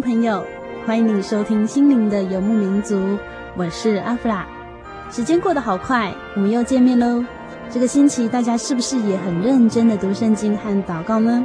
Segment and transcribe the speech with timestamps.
[0.00, 0.44] 朋友，
[0.84, 2.96] 欢迎你收听《心灵的游牧民族》，
[3.56, 4.46] 我是阿弗拉。
[5.10, 7.24] 时间过得好快，我们又见面喽。
[7.70, 11.42] 这个星期大家是不是也很认真的读圣经和祷告呢？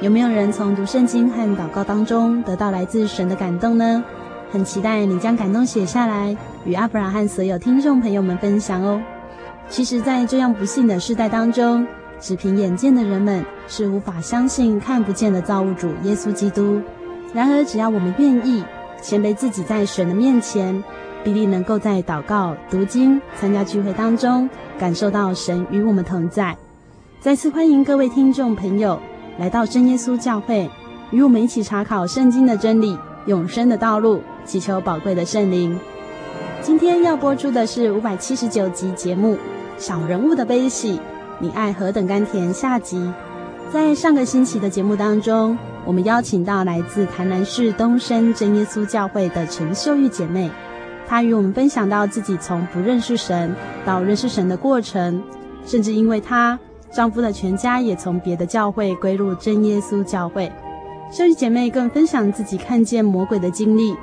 [0.00, 4.02] 有没有人从读圣经和祷告当中得到来自神的感动呢？
[4.50, 9.00] 很期待你将感动写下来，与阿弗拉和所有听众朋友们分享哦。
[9.68, 11.86] 其实，在这样不幸的世代当中，
[12.18, 16.80] 只凭眼见的人们是无法相信看不见的造物主耶稣基督。
[17.32, 18.62] 然而，只要我们愿意
[19.00, 20.84] 谦卑自己，在神的面前，
[21.24, 24.48] 必定能够在祷告、读经、参加聚会当中，
[24.78, 26.56] 感受到神与我们同在。
[27.20, 29.00] 再次欢迎各位听众朋友
[29.38, 30.68] 来到真耶稣教会，
[31.10, 35.78] 与我们一起查考圣经的真理、永生的道路，祈求宝贵的圣灵。
[36.60, 39.34] 今天要播出的是五百七十九集节目
[39.78, 40.96] 《小人物的悲喜》，
[41.38, 43.10] 你爱何等甘甜下集。
[43.72, 45.56] 在上个星期的节目当中，
[45.86, 50.50] 我们邀请到来自台南市东升真耶稣教会的陈秀玉姐妹，
[51.06, 55.22] 她与我们分享到自己从不认识神到认识神的过程，
[55.64, 56.58] 甚至因为她
[56.90, 60.52] 丈夫的全家也从别的教会归入真耶稣教会。
[61.10, 63.96] 秀玉姐妹更分享自己看见魔鬼的经历，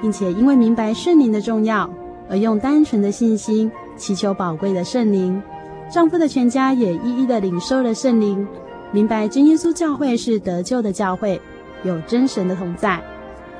[0.00, 1.90] 并且因为明白圣灵的重要，
[2.30, 5.42] 而用单纯的信心祈求宝贵的圣灵。
[5.90, 8.46] 丈夫的全家也一一的领受了圣灵。
[8.92, 11.40] 明白真耶稣教会是得救的教会，
[11.82, 13.02] 有真神的同在。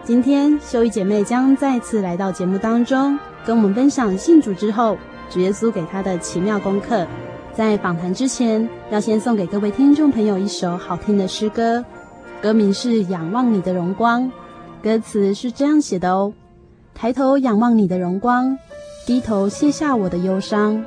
[0.05, 4.97] 今天秀玉姐妹将再次来到节目当中，跟我们分享信主之后
[5.29, 7.07] 主耶稣给她的奇妙功课。
[7.53, 11.85] 在访谈之前，要先送给各位听众朋友一首好听的诗歌，
[12.41, 14.25] 歌名是《仰望你的荣光》，
[14.83, 16.33] 歌词是这样写的哦：
[16.95, 18.57] 抬头仰望你的荣光，
[19.07, 20.85] 低头卸下我的忧伤，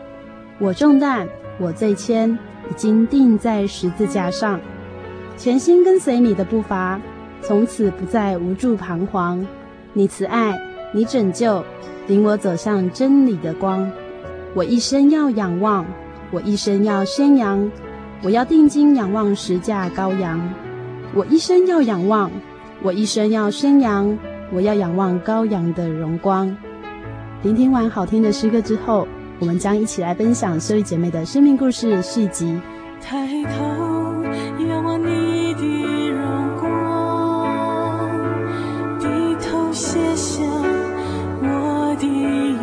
[0.59, 1.27] 我重担，
[1.59, 2.37] 我罪愆。
[2.69, 4.59] 已经钉在十字架上，
[5.37, 6.99] 全心跟随你的步伐，
[7.41, 9.45] 从此不再无助彷徨。
[9.93, 10.59] 你慈爱，
[10.93, 11.63] 你拯救，
[12.07, 13.91] 领我走向真理的光。
[14.53, 15.85] 我一生要仰望，
[16.31, 17.71] 我一生要宣扬，
[18.21, 20.53] 我要定睛仰望十架羔羊。
[21.15, 22.29] 我一生要仰望，
[22.83, 24.17] 我一生要宣扬，
[24.51, 26.55] 我要仰望羔羊的荣光。
[27.41, 29.07] 聆听完好听的诗歌之后。
[29.39, 32.59] 我们将一起来分享所有姐妹的生命故事续集。
[33.01, 33.63] 抬头
[34.67, 36.69] 仰望你的荣光，
[38.99, 39.07] 低
[39.41, 40.43] 头卸下
[41.41, 42.05] 我的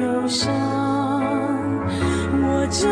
[0.03, 0.53] 忧伤，
[2.43, 2.87] 我就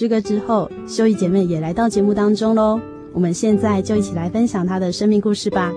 [0.00, 2.80] 诗歌之后，秀仪姐妹也来到节目当中喽。
[3.12, 5.72] 我们现在就一起来分享她的生命故事吧。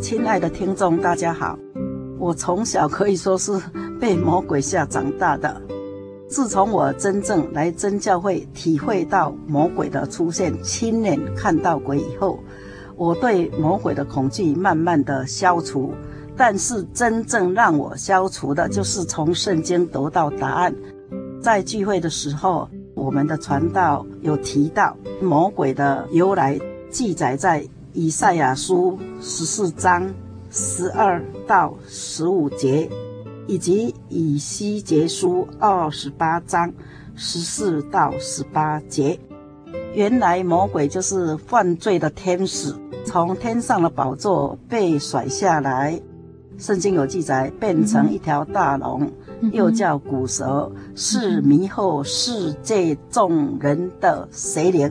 [0.00, 1.58] 亲爱的听众，大家好。
[2.18, 3.52] 我从小可以说是
[4.00, 5.60] 被魔鬼吓长大的。
[6.30, 12.38] 自从我真正来真教会，体会到魔鬼的出现，亲眼看到鬼以后，
[12.96, 15.92] 我对魔鬼的恐惧慢慢的消除。
[16.36, 20.74] 但是真正让我消除的，就是从圣经得到答案。
[21.40, 26.58] 在聚会的时候，我们的传道有提到魔鬼的由来，
[26.90, 30.12] 记载在以赛亚书十四章。
[30.54, 32.86] 十二到十五节，
[33.46, 36.70] 以及以西结书二十八章
[37.16, 39.18] 十四到十八节。
[39.94, 46.00] 原来魔鬼就是犯罪的天使，从天上的宝座被甩下来。
[46.56, 49.10] 圣经有记载，变成一条大龙，
[49.52, 54.90] 又叫古蛇，是迷惑世界众人的邪灵。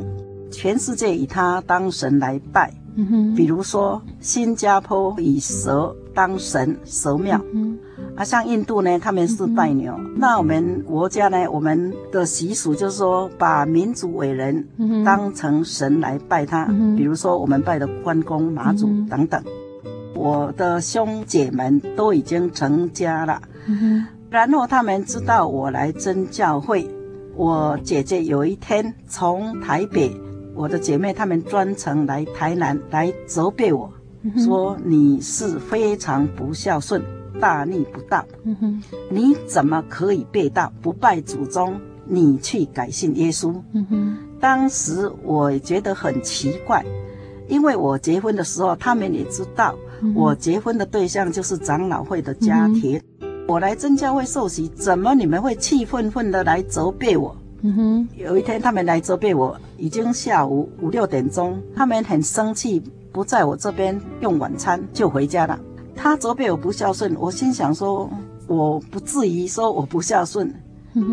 [0.51, 2.72] 全世界以他当神来拜。
[2.96, 7.41] 嗯，比如说新加坡以蛇当神，蛇庙。
[7.53, 7.79] 嗯，
[8.15, 9.94] 啊，像印度呢，他们是拜牛。
[9.98, 14.68] 嗯、那我们国家呢，我们的习俗就是说，把民族伟人
[15.06, 16.65] 当成神来拜他。
[16.70, 19.41] 嗯、比如说我们拜的关公、马祖等等。
[19.46, 23.41] 嗯、我的兄姐们都已经成家了。
[23.68, 26.89] 嗯、然后他们知道我来真教会。
[27.36, 30.12] 我姐姐有一天从台北。
[30.53, 33.89] 我的姐妹她们专程来台南来责备我，
[34.38, 37.01] 说你是非常不孝顺，
[37.41, 38.24] 大逆不道。
[38.43, 41.74] 嗯、哼你怎么可以背道不拜祖宗？
[42.05, 43.53] 你去改信耶稣。
[43.74, 46.86] 嗯、哼当时我也觉得很奇怪，
[47.48, 49.75] 因为我结婚的时候，他们也知道
[50.15, 53.01] 我结婚的对象就是长老会的家庭。
[53.21, 57.36] 嗯、我来真教会受洗，怎么你们会气愤愤的来责备我？
[57.62, 62.81] 嗯哼，有一天他们来责备我，已经下午五六点钟，他们很生气，
[63.12, 65.60] 不在我这边用晚餐就回家了。
[65.95, 68.10] 他责备我不孝顺，我心想说，
[68.48, 70.53] 我不至于说我不孝顺，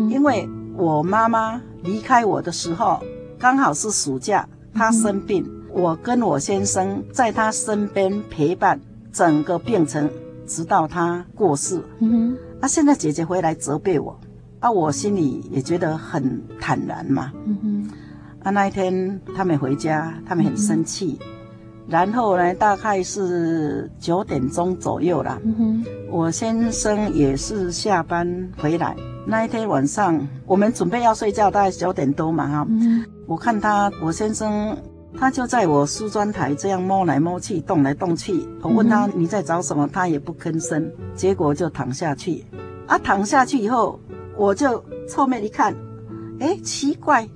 [0.09, 2.99] 因为我妈妈离开我的时候
[3.37, 8.79] 刚好是暑假，她生病，我跟我先生在她身边陪伴
[9.11, 10.09] 整个病程，
[10.47, 11.81] 直到她过世。
[12.61, 14.19] 啊，现在姐姐回来责备我。
[14.59, 17.31] 啊，我心里也觉得很坦然嘛。
[18.43, 21.17] 啊，那一天他们回家，他们很生气。
[21.89, 25.39] 然后呢，大概是九点钟左右啦。
[26.09, 28.95] 我先生也是下班回来。
[29.25, 32.65] 那一天晚上，我们准备要睡觉，大概九点多嘛哈。
[32.69, 33.03] 嗯。
[33.27, 34.77] 我看他，我先生
[35.17, 38.47] 他就在我梳妆台这样摸来摸去，动来动去。
[38.61, 40.91] 我问他你在找什么，他也不吭声。
[41.15, 42.45] 结果就躺下去。
[42.87, 43.99] 啊，躺下去以后。
[44.37, 45.75] 我就侧面一看，
[46.39, 47.27] 哎，奇怪，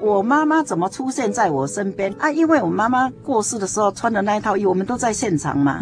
[0.00, 2.30] 我妈妈怎么出现在我身边啊？
[2.30, 5.80] 因为我妈妈过世的时候穿的那一套衣服，我们都在现场嘛。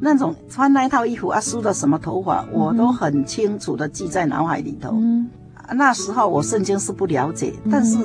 [0.00, 4.94] 那种穿那一套衣服啊，梳的什么头发，我都很清楚的记在脑海里头。
[5.72, 7.96] 那时候我圣经是不了解，嗯、但是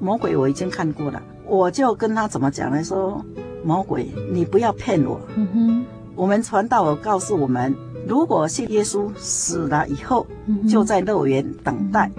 [0.00, 2.82] 魔鬼我已经看过了，我就跟他怎么讲呢？
[2.82, 3.24] 说
[3.64, 5.20] 魔鬼，你不要骗我。
[6.14, 7.74] 我们传道有告诉我们。
[8.08, 10.26] 如果信耶稣死了以后，
[10.68, 12.10] 就在乐园等待；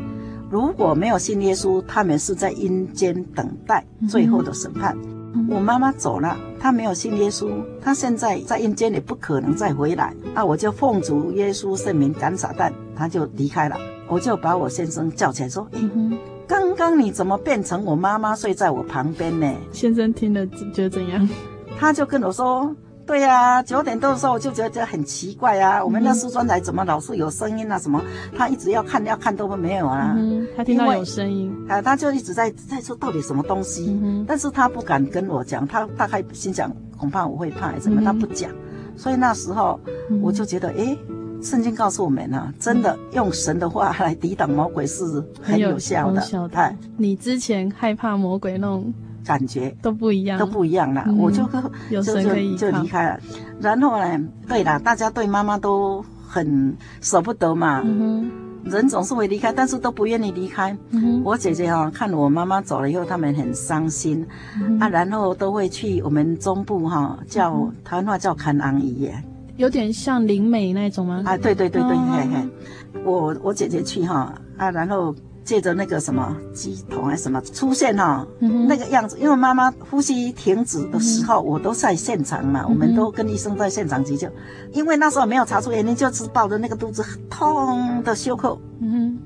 [0.54, 4.96] 如果没有信耶稣，他们是在阴间等待最后的审判。
[5.50, 7.50] 我妈妈走了，她没有信耶稣，
[7.82, 10.14] 她现在在阴间也不可能再回来。
[10.36, 13.76] 那我就奉主耶稣圣名赶撒旦，她就离开了。
[14.08, 15.80] 我就把我先生叫起来说：“诶，
[16.48, 21.28] 刚刚你怎么变成我妈妈睡在我旁边呢？”先生听了觉得怎样？
[21.80, 22.76] 他就跟我说。
[23.06, 27.78] 对呀、啊，九点多的时候我就觉得很奇怪啊，嗯、我们那梳妆台怎么老是有声音啊？
[27.78, 28.02] 什么？
[28.36, 30.14] 他一直要看要看都没有啊。
[30.18, 38.50] 嗯，他听到有声音，啊，他就一直在在说到底什么东西，嗯、但是他不敢跟我讲，他大概心想恐怕我会怕什么，嗯、他不讲。
[38.96, 39.78] 所以那时候
[40.22, 45.04] 我就觉得，哎、嗯，圣经告诉我们呢，真的用神的话来抵挡魔鬼是
[45.42, 46.22] 很有效的。
[46.22, 48.94] 效的哎，你之前害怕魔鬼那种。
[49.26, 51.04] 感觉都不一样，都不一样了。
[51.08, 51.44] 嗯、我就
[51.90, 53.20] 就就就离开了。
[53.60, 57.82] 然后呢，对了，大家对妈妈都很舍不得嘛。
[57.86, 58.30] 嗯、
[58.64, 60.76] 人总是会离开，但是都不愿意离开。
[60.92, 64.26] 嗯、我姐姐哈、哦，看我妈妈走了以后，他们很伤心、
[64.62, 64.90] 嗯、啊。
[64.90, 69.24] 然后都会去我们中部哈、哦，叫、嗯、哼台湾话叫看阿姨耶，
[69.58, 71.22] 有点像灵媒那种吗？
[71.26, 72.50] 啊，对对对对，嘿嘿。
[73.06, 75.14] 我我姐姐去哈啊，然后
[75.44, 84.30] 借着那个什么鸡桶还是什么出现哈、哦，嗯、那个样子，因为妈妈呼吸停止的时候，嗯、我都在现场嘛，嗯、我们都跟医生在现场急救，
[84.72, 88.58] 因为那时候没有查出原因，就是抱着那个肚子痛的休克。
[88.80, 89.20] 嗯哼。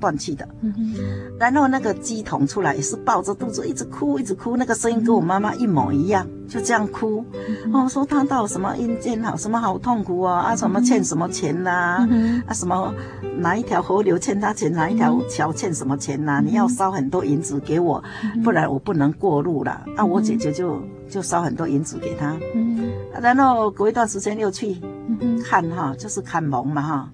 [0.00, 0.94] 断气的，嗯、哼。
[1.38, 7.24] 然后那个鸡桶出来也是抱着肚子一直哭，一直哭，那个声音跟我妈妈一模一样，就这样哭。
[7.72, 12.92] 哦，说他到什么阴间好，什么好痛苦啊，啊，什么欠什么钱呐、啊，嗯、啊，什么
[13.38, 16.42] 哪一条河流欠他钱，哪一条桥欠什么钱呐、啊？
[16.44, 18.02] 你要烧很多银子给我，
[18.42, 19.84] 不然我不能过路了。
[19.96, 22.36] 啊，我姐姐就就烧很多银子给他。
[22.54, 22.90] 嗯
[23.22, 24.76] 然后隔一段时间又去
[25.44, 27.08] 看哈，就是看蒙嘛哈。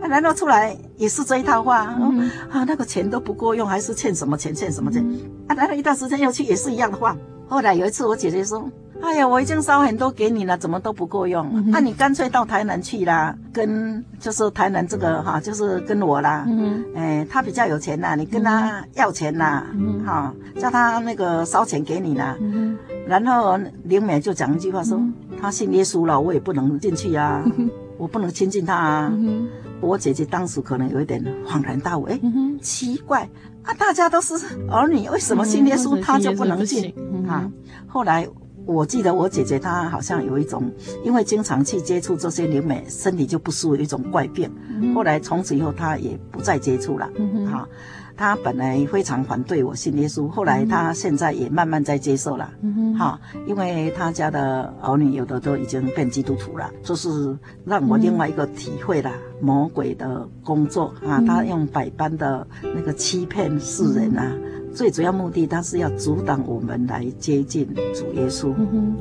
[0.00, 2.20] 啊然后出来也是这一套话，嗯、
[2.50, 5.04] 啊，那个钱都不够用，还是欠什么钱，欠什么钱？
[5.06, 7.16] 嗯、啊，然后一段时间又去，也是一样的话。
[7.48, 8.68] 后来有一次，我姐姐说
[9.00, 11.48] ：“哎呀，我已经烧很多给你了，怎么都不够用？
[11.52, 16.44] 那、嗯啊、你干脆到台南去啦，跟就是台南这个哈、啊，就是跟我啦。
[16.48, 20.06] 嗯哼，哎，他比较有钱呐，你跟他要钱呐，哈、嗯哼。
[20.06, 22.36] 啊，叫他那个烧钱给你啦。
[22.40, 22.76] 嗯，
[23.06, 29.12] 然后林美就讲一句话说：嗯、他信耶稣了，我也不能进去啊，嗯、我不能亲近他啊。
[29.14, 29.48] 嗯”
[29.82, 32.18] 我姐姐当时可能有一点恍然大悟，哎，
[32.62, 33.28] 奇怪
[33.66, 34.34] 啊，大家都是
[34.70, 37.50] 儿女，为什么信耶稣他就不能进、嗯、啊？
[37.88, 38.26] 后来
[38.64, 40.72] 我记得我姐姐她好像有一种，
[41.04, 44.50] 因为经常去接触这些灵媒，身体就不舒服，有一种怪病。
[44.80, 47.68] 嗯、后来从此以后她也不再接触了，嗯啊。
[48.16, 60.94] 他本来非常反对我信耶稣，后来他现在也慢慢在接受了，嗯哼，哈，因为他家的儿女有的都已经变基督徒了，就是让我另外一个体会了魔鬼的工作。
[61.06, 64.32] 啊，他用百般的那个欺骗世人啊，
[64.74, 68.54] 最主要目的他是要阻挡我们来接近主耶稣。
[68.56, 68.96] 嗯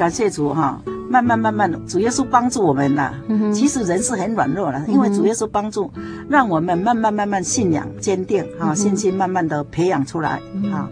[0.00, 0.80] 感谢主哈，
[1.10, 3.12] 慢慢慢慢，主耶稣帮助我们呐。
[3.28, 5.92] 嗯、其实人是很软弱的，因为主耶稣帮助，
[6.26, 10.40] 让我们慢慢慢慢信仰坚定哈，信心慢慢的培养出来
[10.72, 10.88] 啊。
[10.88, 10.90] 嗯、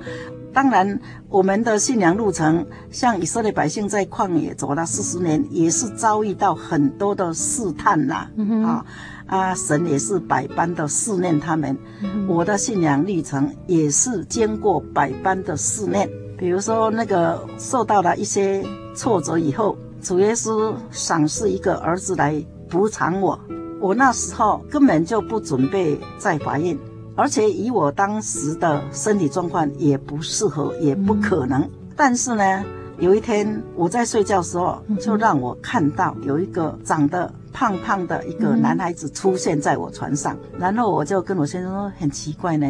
[0.53, 1.01] 当然，
[1.31, 8.29] 我们的信仰路程，像以色列百姓在旷野走了四十年，也是遭遇到很多的试探呐。
[8.63, 8.85] 啊、
[9.27, 11.75] 啊，神也是百般的试炼他们。
[12.03, 16.07] 嗯、我的信仰历程也是经过百般的试炼。
[16.39, 18.65] 比如说，那个受到了一些
[18.95, 23.39] 挫折以后，主耶稣赏赐一个儿子来补偿我。
[23.81, 26.79] 我那时候根本就不准备再怀孕，
[27.17, 31.69] 而且以我当时的身体状况也不适合，也不可能。
[31.97, 32.65] 但是呢，
[32.99, 37.33] 有一天我在睡觉的时候，就让我看到有一个长得。
[37.53, 42.67] 胖胖的一个男孩子出现在我船上，嗯、然后我就跟我先生说很奇怪呢，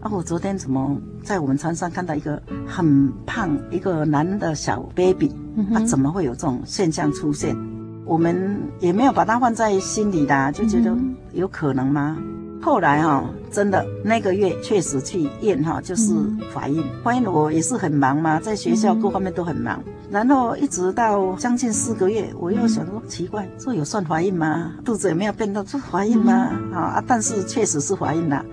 [0.00, 7.56] 啊，我昨天怎么在我们船上看到一个很胖一个男的小 baby，嗯、啊，怎么会有这种现象出现？
[8.04, 10.92] 我们也没有把它放在心里的，就觉得
[11.32, 12.18] 有可能吗？
[12.62, 16.14] 嗯后来哈，真的那个月确实去验哈，就是
[16.54, 16.84] 怀孕。
[17.02, 19.82] 怀孕我也是很忙嘛，在学校各方面都很忙。
[20.12, 24.74] 然后一直到将近四个月，我又想说奇怪，这有算怀孕吗？
[24.84, 26.50] 肚子有没有变大，这怀孕吗？
[26.72, 28.44] 啊，但是确实是怀孕了。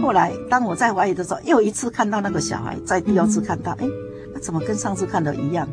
[0.00, 3.86] 后来当我在怀疑的时候，又一次看到那个小孩，在第二次看到，哎，
[4.32, 5.68] 那怎么跟上次看的一样？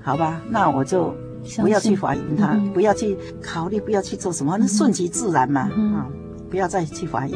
[0.00, 1.12] 好吧，那我就
[1.60, 5.62] 不要去怀疑他，不要去考虑，不要去做什么，那顺其自然嘛，
[5.96, 6.06] 啊。
[6.50, 7.34] 不要再去怀疑，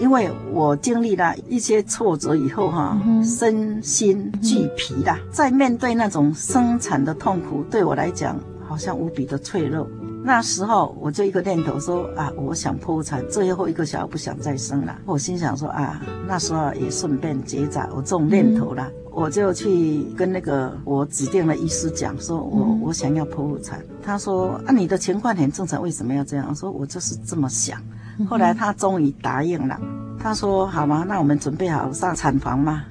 [0.00, 5.18] 因为我经历了一些挫折以后，哈，身心俱疲啦。
[5.30, 9.86] 在面对那种生产的痛苦，对我来讲好像无比的脆弱。
[10.24, 14.98] 那时候我就一个念头说啊，我想剖产，最后一个小孩不想再生了。
[15.06, 23.82] 我心想说啊，那时候也顺便结扎，我这种念头了，我就去跟那个我指定的医师讲，说我我想要剖腹产。
[24.02, 26.46] 他说啊，你的情况很正常，为什么要这样？
[26.50, 27.80] 我说我就是这么想。
[28.26, 29.78] 后来他终于答应了，
[30.18, 31.04] 他说：“好吗？
[31.06, 32.84] 那我们准备好上产房嘛？”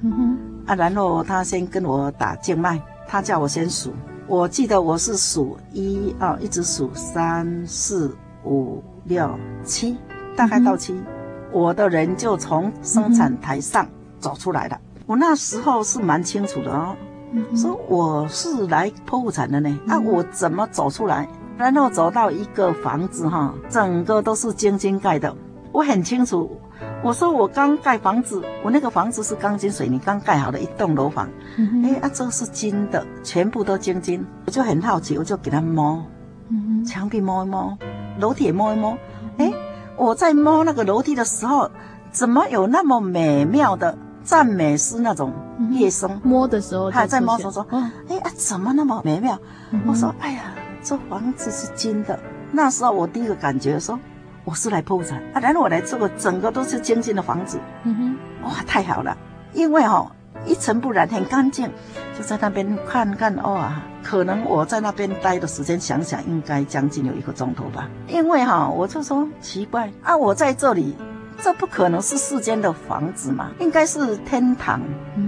[0.66, 3.92] 啊，然后他先跟我打静脉，他叫我先数，
[4.26, 8.14] 我记得我是数一二，一直数三四
[8.44, 9.30] 五六
[9.64, 9.96] 七，
[10.36, 11.06] 大概到七，嗯、
[11.52, 13.86] 我的人就从生产台上
[14.20, 14.76] 走出来了。
[14.76, 16.94] 嗯、我那时候是蛮清楚的哦，
[17.32, 21.26] 嗯、说我是来剖腹产的呢，嗯、啊，我怎么走出来？
[21.58, 25.34] 然后走到一个房子哈，整个都是晶晶盖的，
[25.72, 26.58] 我很清楚。
[27.02, 31.28] 我说我刚盖房子，我那个房子是钢筋水泥刚盖好的一栋楼房。
[31.56, 34.24] 嗯哼，哎啊，这是金的，全部都晶晶。
[34.46, 36.02] 我就很好奇，我就给他摸，
[36.48, 37.76] 嗯哼，墙壁摸一摸，
[38.18, 38.96] 楼梯也摸一摸。
[39.38, 39.52] 哎，
[39.96, 41.68] 我在摸那个楼梯的时候，
[42.12, 45.32] 怎么有那么美妙的赞美诗那种
[45.70, 49.38] 乐声、嗯，摸的时候还在摸，说说，哎、哦、啊，怎么那么美妙？
[49.70, 52.18] 嗯、我说，哎呀，这房子是金的。
[52.52, 53.98] 那时候我第一个感觉说，
[54.44, 59.16] 我是来破产啊，然后我来这个整个都是金金的房子，嗯哼，哇，太好了，
[59.52, 60.12] 因为哈、哦。
[60.46, 61.68] 一尘不染，很干净，
[62.16, 63.70] 就在那边看看哦，
[64.04, 67.90] 可能我在那边待的时间，想想应该将近有一个钟头吧。
[68.06, 70.94] 因为哈，我就说奇怪啊，我在这里，
[71.42, 74.80] 这不可能是世间的房子嘛，应该是天堂。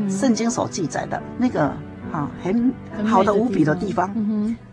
[0.09, 1.71] 圣经所记载的那个
[2.13, 2.73] 哈，很
[3.05, 4.09] 好的无比的地方。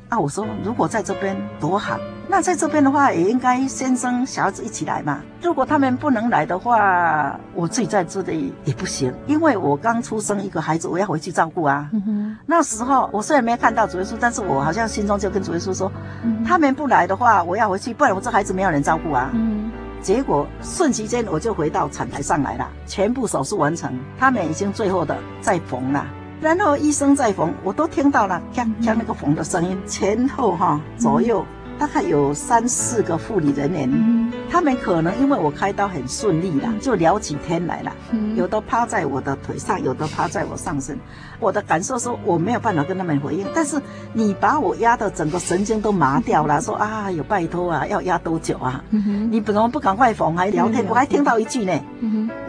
[0.09, 1.97] 啊，我说如果在这边多好。
[2.29, 5.21] 那在这边的话，也应该先生小孩子一起来嘛。
[5.41, 11.89] 如果他们不能来的话，我自己在这里也不行，因为我刚出生一个孩子，我要回去照顾啊。
[11.93, 15.89] 嗯、那时候我虽然没看到主耶稣，但是我好像心中就跟主耶稣说，
[16.21, 19.29] 嗯、他们不来的话，我要回去，不然我这孩子没有人照顾啊。
[19.33, 26.05] 嗯、结果瞬息间我就回到产台上来了，全部手术完成，他们已经最后的在缝了，
[26.41, 31.41] 然后医生在缝，我都听到了，锵锵那个缝的声音，前后哈左右。
[31.41, 37.95] 嗯大概有三四个护理人员，嗯、他们可能因为我开刀很顺利啦，就聊起天来了。
[38.09, 40.97] 嗯、有的趴在我的腿上，有的趴在我上身。
[41.39, 43.79] 我的感受说我没有办法跟他们回应，但是
[44.11, 48.83] 你把我压的整个神经都麻掉了，说啊，有拜托啊，要压多久啊？
[49.29, 50.83] 你怎么不赶快缝还聊天？
[50.83, 51.79] 嗯、我还听到一句呢，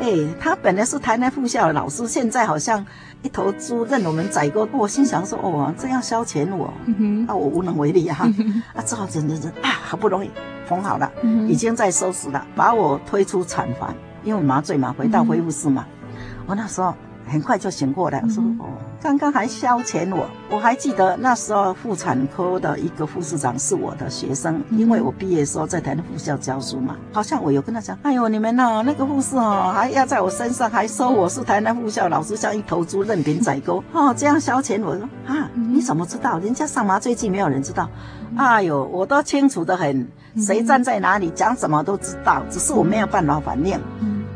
[0.01, 2.87] 哎、他本来是台南附校的老师，现在好像。
[3.23, 8.17] 一头猪任我们宰割，我心想说：哦，这样消遣我，嗯、啊，我无能为力啊！
[8.39, 10.31] 嗯、啊，只好忍忍忍啊，好不容易
[10.69, 15.85] 缝好了，嗯、已经在收拾了，把我推出产房，因为麻醉嘛，回到恢复室嘛。
[16.03, 16.09] 嗯、
[16.47, 16.95] 我那时候
[17.29, 18.67] 很快就醒过来，我说：哦。
[19.01, 36.41] 刚刚还消遣我，我还记得那时候妇产科的一个护士长是我的学生，因为我毕业的时候在台南附校教书嘛，好像我有跟他讲，哎呦，你们呐，那个护士哦，还压在我身上，还说我是台南附校老师，像一头猪任凭宰割哦，这样消遣我说啊，你怎么知道？
[36.41, 37.89] 人家上麻醉剂没有人知道，
[38.37, 43.79] 哎呦，我都清楚的很，谁站在哪里讲什么都知道，只是我没有办法反应。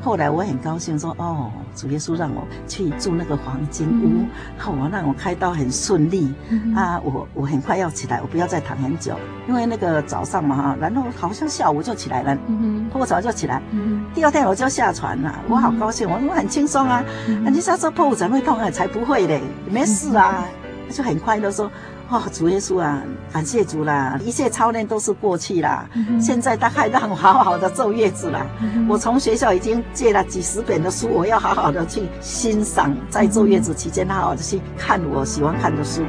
[0.02, 1.50] 后来我很高兴说，哦。
[1.74, 4.26] 主耶稣让我去住那个黄金屋，
[4.58, 7.00] 好、嗯，让我开刀很顺利、嗯、啊！
[7.02, 9.16] 我我很快要起来，我不要再躺很久，
[9.48, 12.36] 因为那个早上嘛哈，然后好像下午就起来了，
[12.90, 20.44] 破早就起来，嗯、第二天我就下船了，我好高兴，我说我很轻松啊，人家说剖腹产会痛啊，才不会嘞，没事啊，
[20.90, 21.70] 就很快乐说。
[22.12, 24.18] 哦，主耶稣啊，感谢主啦！
[24.22, 28.46] 一切操练都是过去啦，嗯、现在大概让我好好的坐月子啦。
[28.60, 36.02] 嗯、我从学校已经借了几十本的书，我要好好的去欣赏，在坐月子期间，好好的去看我喜欢看的书。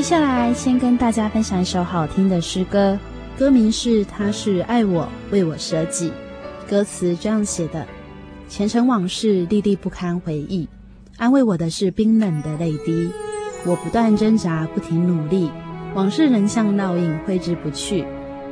[0.00, 2.98] 接下来，先跟大家分享一首好听的诗歌，
[3.38, 6.08] 歌名是《他是爱我，为我舍己》。
[6.70, 7.86] 歌词这样写的：
[8.48, 10.66] 前尘往事历历不堪回忆，
[11.18, 13.10] 安慰我的是冰冷的泪滴。
[13.66, 15.50] 我不断挣扎，不停努力，
[15.94, 18.06] 往事仍像烙印挥之不去。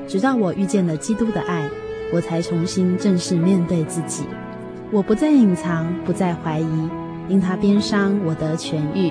[0.06, 1.66] 直到我遇见了基督的爱，
[2.12, 4.24] 我才重新正式面对自己。
[4.90, 6.90] 我不再隐藏，不再怀疑，
[7.26, 9.10] 因他鞭伤，我得痊愈。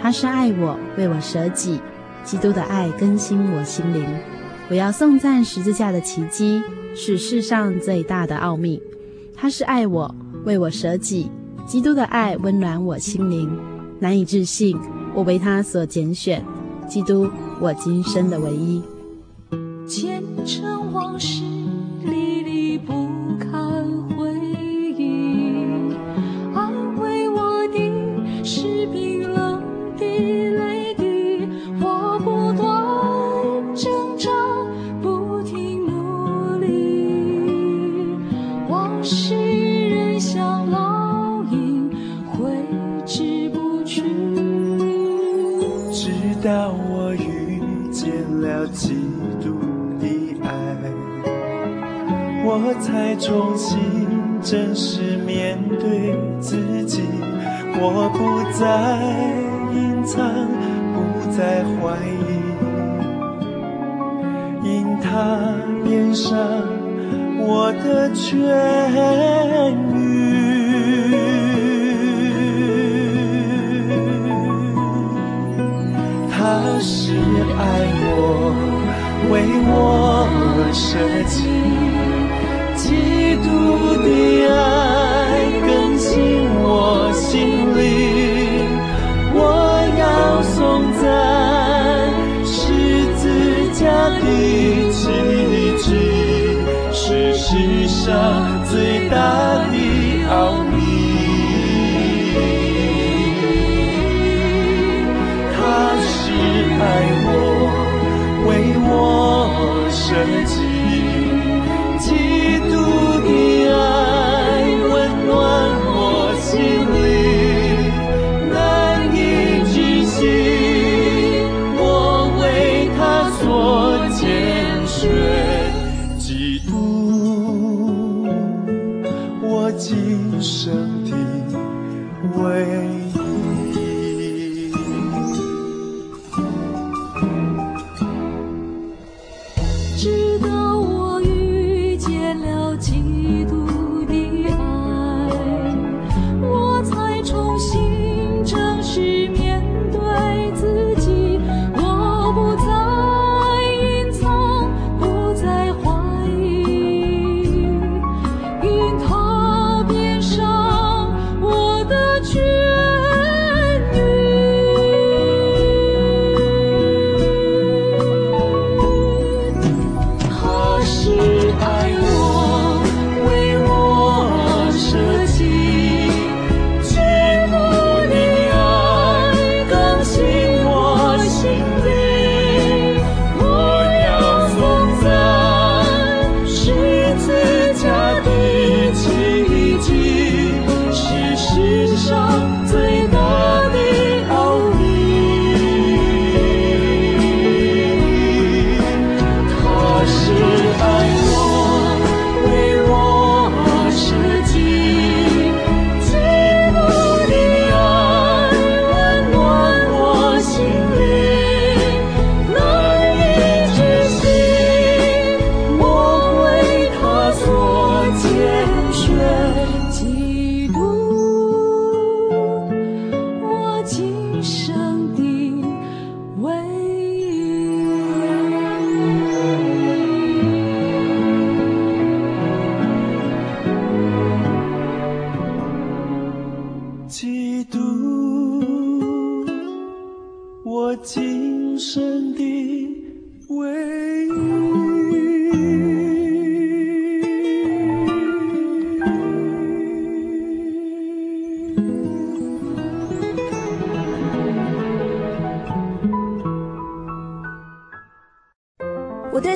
[0.00, 1.80] 他是爱我，为我舍己，
[2.24, 4.06] 基督的爱更新我心灵。
[4.70, 6.62] 我要颂赞十字架的奇迹，
[6.94, 8.80] 是世上最大的奥秘。
[9.34, 11.30] 他是爱我，为我舍己，
[11.66, 13.50] 基督的爱温暖我心灵。
[13.98, 14.78] 难以置信，
[15.14, 16.44] 我为他所拣选，
[16.88, 17.28] 基督
[17.60, 18.82] 我今生的唯一。
[19.86, 21.37] 前尘往事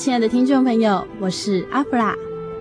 [0.00, 2.14] 亲爱的听众朋友，我是阿弗拉，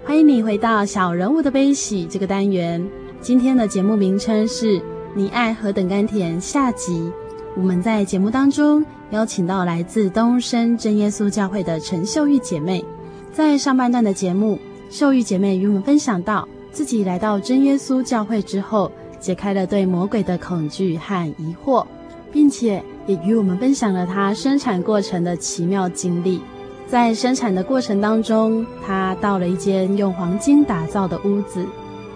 [0.03, 2.85] 欢迎你回到《小人物的悲喜》这个单元。
[3.21, 4.77] 今天的节目名称是
[5.15, 7.09] 《你爱何等甘甜》下集。
[7.55, 12.83] 我们在节目当中邀请到来自东升真耶稣教会的陈秀玉姐妹，
[13.31, 21.87] 在上半段的节目，秀玉姐妹与我们分享到自己来到真耶稣教会之后，解开了对魔鬼的恐惧和疑惑，
[22.33, 26.41] 并且也与我们分享了她生产过程的奇妙经历。
[26.89, 31.63] 在生产的过程当中，她到了一间用黄金打造的屋子，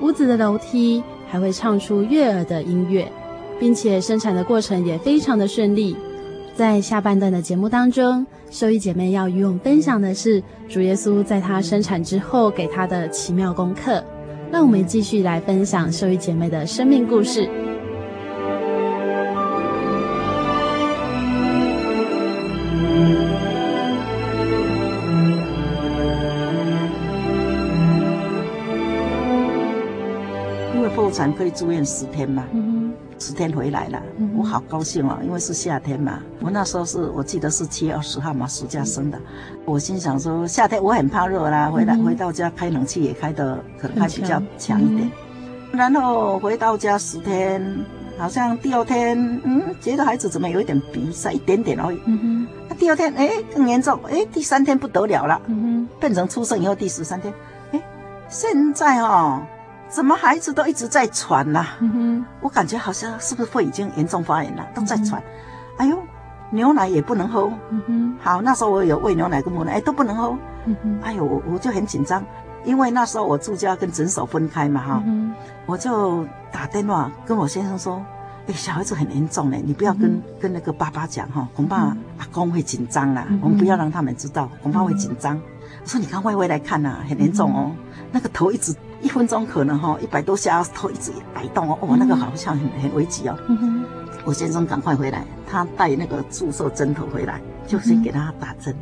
[0.02, 3.08] 屋子的楼梯还会唱出悦耳的音乐，
[3.60, 5.96] 并且生产的过程也非常的顺利。
[6.56, 14.04] 在下半段的节目当中，秀玉姐妹要与我们分享的是主耶稣在她生产之后给她的奇妙功课。
[14.52, 17.73] 让我们继续来分享秀玉姐妹的生命故事。
[31.14, 32.44] 产可以住院十天嘛。
[32.52, 34.04] 嗯十天回来了，
[34.36, 36.20] 我好高兴哦，因为是夏天嘛。
[36.42, 39.18] 我那时候是我记得是七月二十号嘛，暑假生的。
[39.64, 45.10] 我心想说，夏天我很怕热啦，回来回到家开冷气也开的可能还比较强一点。
[45.72, 47.64] 然后回到家十天，
[48.18, 52.00] 好像第二天，嗯，觉得孩子怎么有一点鼻塞，一点点而已。
[52.06, 57.34] 嗯那第二天，哎，更严重，哎，第三天不得了了，嗯变成出生以后第十三天，
[57.72, 57.82] 哎，
[58.28, 59.42] 现在哦。
[59.94, 61.78] 怎么孩子都一直在喘呐、啊？
[61.80, 65.22] 嗯哼，我感觉好像是不是肺已经严重发炎了，都在喘。
[65.22, 65.26] 嗯、
[65.78, 65.98] 哎呦，
[66.50, 67.48] 牛奶也不能喝。
[68.20, 70.36] 好，那时候我有喂牛奶跟母奶，哎，都不能喝。
[71.04, 72.26] 哎呦，我我就很紧张，
[72.66, 75.32] 因为那时候我住家跟诊所分开嘛，哈、嗯，
[75.68, 78.04] 我就打电话跟我先生说，
[78.48, 81.78] 哎，小孩子很严重呢，你不要跟、嗯、跟那个爸爸讲哈，恐怕
[82.18, 83.26] 阿公会紧张啦。
[83.30, 85.40] 嗯、我们不要让他们知道，恐怕会紧张。
[85.84, 87.72] 我说你赶快回来看呐、啊，很严重哦，
[88.14, 88.74] 那个头一直。
[89.02, 93.38] 一分钟可能哈一百多下头一直摆动哦，哦那个好像很很危急哦。
[93.50, 93.84] 嗯、哼
[94.24, 98.74] 我先生赶快回来，他带那个注射针头回来，就先给他打针。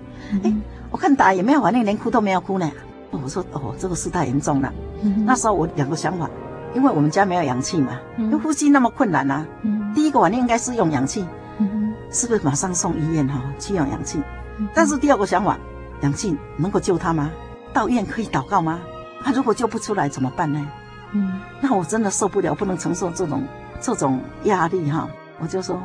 [0.43, 0.55] 哎、
[0.91, 2.71] 我看打也没有反应，连哭都没有哭呢。
[3.09, 4.71] 我说哦，这个事太严重了。
[5.01, 6.29] 嗯、那时候我两个想法，
[6.75, 9.43] 因为我们家没有氧气嘛，嗯、哼呼吸那么困难啊。
[9.63, 11.25] 嗯、第一个反应应该是用氧气，
[11.57, 14.19] 嗯、是不是马上送医院哈去用氧气？
[14.59, 15.57] 嗯、但是第二个想法，
[16.01, 17.31] 氧气能够救他吗？
[17.73, 18.79] 到医院可以祷告吗？
[19.23, 20.67] 他如果救不出来怎么办呢？
[21.13, 23.43] 嗯，那我真的受不了，不能承受这种
[23.81, 25.09] 这种压力哈。
[25.39, 25.77] 我就说，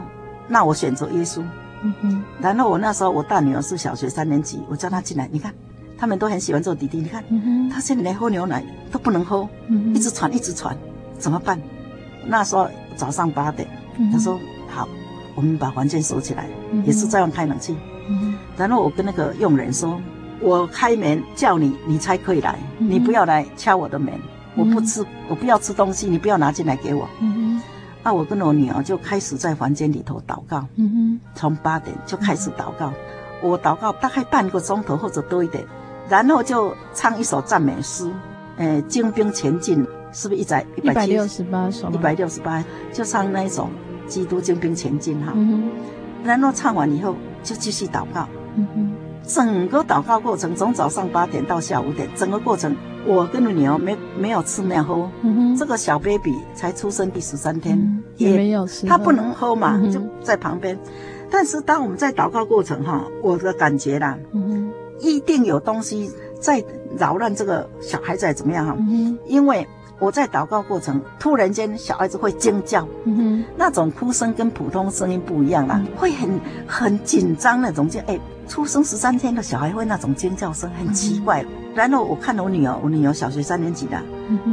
[0.46, 1.42] 那我选择耶稣。
[1.82, 2.24] 嗯哼。
[2.40, 5.52] 然后我那时候我大女儿是小学三年级，我叫她进来，你看，
[5.98, 7.24] 他们都很喜欢做弟弟，你看，
[7.68, 10.76] 她现在连喝牛奶都不能喝，嗯，一直喘一直喘，
[11.18, 11.60] 怎么办？
[12.24, 13.68] 那时候早上八点，
[14.12, 14.88] 她说好，
[15.34, 16.48] 我们把房间锁起来，
[16.84, 17.76] 也是这样开冷气。
[18.56, 20.00] 然后我跟那个佣人说。
[20.40, 22.58] 我开门叫你，你才可以来。
[22.78, 24.12] 嗯、你不要来敲我的门，
[24.54, 27.08] 我不吃，我不要吃东西，你不要拿进来给我。
[27.20, 27.62] 嗯哼。
[28.02, 30.66] 那我跟我女儿就开始在房间里头祷告。
[30.76, 31.20] 嗯哼。
[31.34, 32.92] 从八点就开始祷告，
[33.42, 35.64] 嗯、我祷告大概半个钟头或者多一点，
[36.08, 38.10] 然后就唱一首赞美诗。
[38.58, 41.90] 呃，精兵前进，是不是一百一百六十八首？
[41.90, 43.68] 一百六十八，就唱那一首
[44.08, 45.32] 《基督精兵前进》哈。
[45.34, 45.70] 嗯哼。
[46.24, 48.26] 然后唱完以后就继续祷告。
[48.54, 48.95] 嗯哼。
[49.26, 60.78] 整个祷告过程从早上八点到下午五点，整个过程我跟你女儿没没有吃没有喝，嗯、这个小 baby 才出生第十三天，嗯、也没有吃，他不能喝嘛，嗯、就在旁边。
[61.28, 64.16] 但是当我们在祷告过程哈，我的感觉啦，
[65.00, 66.08] 一定有东西
[66.40, 66.64] 在
[66.96, 68.76] 扰乱这个小孩子怎么样哈？
[68.78, 69.66] 嗯、因为
[69.98, 78.18] 我在祷告过程，突然间小孩子会尖叫，嗯、哼那种哭声跟普通声音不一样啦，嗯、会很很紧张那种就哎。
[78.48, 81.42] 出生十三天的小孩会那种尖叫声，很奇怪。
[81.42, 84.00] 嗯、然后我看我女儿，我女儿小学三年级的，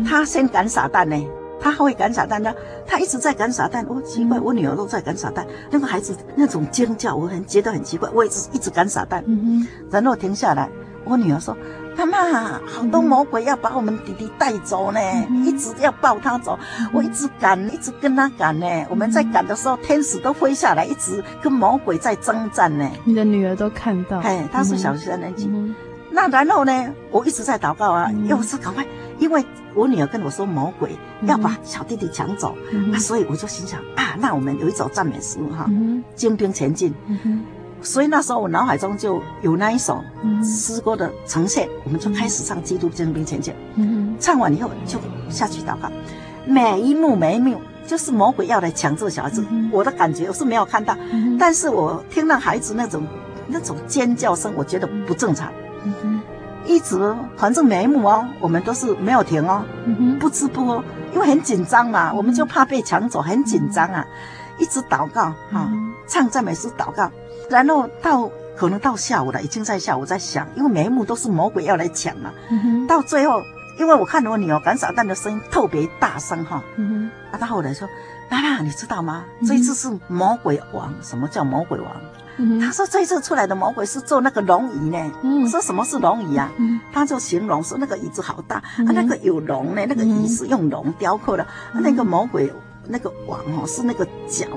[0.03, 1.15] 她先赶傻蛋呢，
[1.61, 2.55] 她会赶傻蛋的，
[2.87, 3.85] 她一直在赶傻蛋。
[3.87, 8.09] 我、哦、奇怪，嗯、我女儿都在赶傻蛋，那个孩子那种尖叫，我很觉得很奇怪。
[8.15, 10.67] 我一直一直赶傻蛋，嗯、哼然后停下来，
[11.05, 11.55] 我女儿说。
[11.95, 16.57] 妈妈，好多魔鬼要把我们弟弟带走呢，嗯、一直要抱他走。
[16.79, 18.65] 嗯、我一直赶，一直跟他赶呢。
[18.89, 22.89] 我们在赶的时候，天使都飞下来，一直跟魔鬼在征战呢。
[23.03, 25.47] 你的女儿都看到，哎，她是小学三年级。
[25.47, 25.73] 嗯、
[26.11, 28.85] 那然后呢，我一直在祷告啊，嗯、又是赶快，
[29.19, 32.55] 因为我女儿跟我说魔鬼要把小弟弟抢走，
[32.99, 35.69] 所以我就心想啊，那我们有一首赞美诗哈，
[36.15, 36.93] 精兵前进。
[37.83, 40.01] 嗯所以那时候我脑海中就有那一首
[40.41, 43.53] 诗歌的呈现，我们就开始唱《基督精兵前进》。
[44.19, 44.97] 唱完以后就
[45.29, 45.91] 下去祷告，
[46.45, 49.45] 每一幕每一幕就是魔鬼要来抢这个小孩子。
[49.69, 50.95] 我的感觉我是没有看到，
[51.37, 53.03] 但是我听到孩子那种
[53.47, 55.51] 那种尖叫声，我觉得不正常。
[55.83, 56.21] 嗯、
[56.65, 60.81] 一直反正每一幕哦，我们都是没有停哦，嗯、不直播，
[61.13, 64.05] 因为很紧张嘛，我们就怕被抢走，很紧张啊，
[64.57, 65.69] 一直祷告哈、哦，
[66.07, 67.11] 唱赞美诗祷告，
[67.53, 73.41] 然后到可能到下午了，已经在下午在想，因为每一幕都是魔鬼要来抢嘛，嗯、到最后，
[73.79, 77.87] 因为我看我女儿赶撒旦的声音特别大声哈，嗯、啊，他后来说。
[78.29, 79.25] 妈妈，你知道吗？
[79.45, 80.91] 这一次是魔鬼王。
[81.03, 81.91] 什么叫魔鬼王？
[82.37, 85.11] 嗯、他说这一次出来的魔鬼是坐那个龙椅呢。
[85.21, 86.49] 嗯、我说什么是龙椅啊？
[86.57, 91.45] 嗯、他就形容说那个椅子好大，嗯、啊，那个有龙呢，那个椅是用龙雕刻的。
[91.75, 92.51] 嗯、那个魔鬼
[92.87, 94.47] 那个王哦，是那个角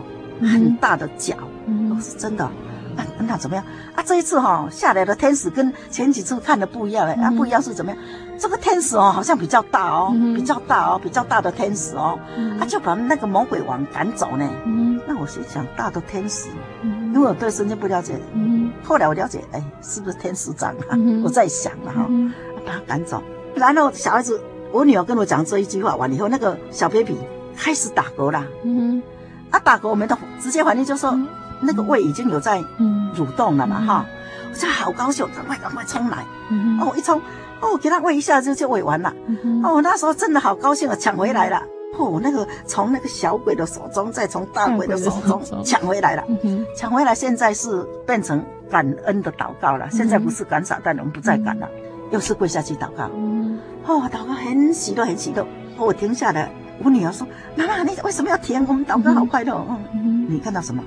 [0.41, 1.37] 很大的角，
[1.67, 2.49] 嗯、哦，是真的。
[2.97, 3.65] 啊，那怎么样？
[3.95, 7.13] 啊，这一次哈、哦、下来的天使跟前几次看的不一样嘞。
[7.23, 8.01] 啊，不一样是怎么样？
[8.39, 14.47] 这个天使哦，好像比较大哦，嗯、比较大哦，比较大的天使哦，嗯、啊，就把那个魔鬼王赶走呢。
[14.65, 16.49] 嗯，那我心想，大的天使，
[16.83, 18.21] 嗯、因为我对圣经不了解。
[18.35, 20.93] 嗯，后来我了解，哎，是不是天使长啊？
[20.93, 22.33] 嗯、我在想了哈，嗯、
[22.67, 23.23] 把他赶走。
[23.55, 24.39] 然后小孩子，
[24.71, 27.17] 我女儿跟我讲这一句话完以后，那个小 baby
[27.57, 28.45] 开始打嗝啦。
[28.65, 29.03] 嗯，
[29.51, 31.19] 啊，打嗝，我们的直接反应就说。
[31.61, 32.63] 嗯那个胃已经有在
[33.15, 37.19] 蠕动了嘛，哈、嗯，我就好高兴，赶快赶快冲来，嗯、哦，一冲，
[37.61, 41.63] 哦，给他喂一下就就喂完了，嗯、哦，那时候真的好高兴啊，抢回来了，
[41.99, 46.23] 哦，那个从那个小鬼的手中，再从大鬼的手中抢回来了，
[46.77, 51.67] 抢回来，现在是变成感恩的祷告了，现在不是赶傻蛋，我们不再赶了，
[52.11, 53.05] 又是跪下去祷告，
[53.87, 55.43] 哦，祷告很喜乐，很喜乐，
[55.79, 56.51] 哦，我停下来，
[56.85, 57.27] 我女儿说，
[57.57, 58.63] 妈妈，你为什么要停？
[58.69, 60.83] 我们祷告好快乐，嗯，你看到什么？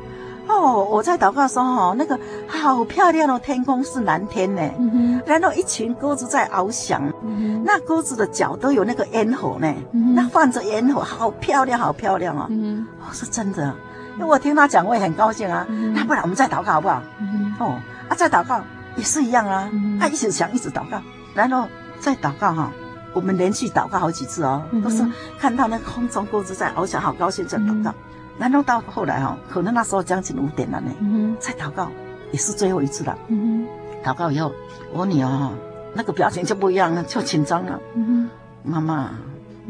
[0.49, 12.47] 哦，我在祷告的时候，哈，那个好漂亮哦天空是蓝天呢，嗯、然后一群鸽子在翱翔，嗯、那鸽子的脚都有那个烟火呢，嗯、那放着烟火，好漂亮，好漂亮哦。
[12.49, 13.75] 嗯、哦，是真的，
[14.17, 15.67] 因为我听他讲，我也很高兴啊。
[15.69, 16.99] 嗯、那不然我们再祷告好不好？
[17.19, 17.79] 嗯、哦，
[18.09, 18.59] 啊，再祷告
[18.95, 20.99] 也是一样啊，嗯、啊，一直想，一直祷告，
[21.35, 21.67] 然后
[21.99, 22.71] 再祷告哈。
[23.11, 25.03] 我们连续祷告好几次哦，嗯、都是
[25.39, 27.93] 看到那个空中鸽子在翱翔，好高兴，在祷告。
[28.39, 31.89] 然后到后来哈，可能那时候将近五点了呢，嗯再祷告
[32.31, 33.17] 也是最后一次了。
[33.27, 33.67] 嗯
[34.03, 34.51] 祷告以后，
[34.93, 35.51] 我女儿哈
[35.93, 37.79] 那个表情就不一样了，就紧张了。
[37.95, 38.29] 嗯
[38.63, 39.11] 妈妈，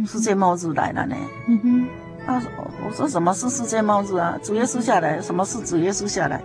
[0.05, 1.15] 世界末日来了呢。
[2.27, 2.47] 她说
[2.85, 4.37] ：“我说什么是世界末日啊？
[4.43, 6.39] 主耶稣下来，什么是主耶稣下来？”